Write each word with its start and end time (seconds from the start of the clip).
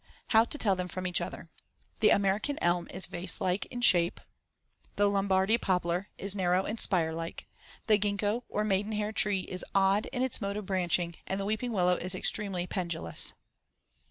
How 0.29 0.45
to 0.45 0.57
tell 0.57 0.75
them 0.75 0.87
from 0.87 1.05
each 1.05 1.21
other: 1.21 1.47
The 1.99 2.09
American 2.09 2.57
elm 2.59 2.87
is 2.89 3.05
vase 3.05 3.39
like 3.39 3.67
in 3.67 3.81
shape; 3.81 4.19
the 4.95 5.07
Lombardy 5.07 5.59
poplar 5.59 6.07
is 6.17 6.35
narrow 6.35 6.63
and 6.65 6.79
spire 6.79 7.13
like; 7.13 7.45
the 7.85 7.99
gingko, 7.99 8.43
or 8.49 8.63
maidenhair 8.63 9.11
tree, 9.11 9.41
is 9.41 9.63
odd 9.75 10.07
in 10.07 10.23
its 10.23 10.41
mode 10.41 10.57
of 10.57 10.65
branching; 10.65 11.17
and 11.27 11.39
the 11.39 11.45
weeping 11.45 11.71
willow 11.71 11.93
is 11.97 12.15
extremely 12.15 12.65
pendulous. 12.65 13.33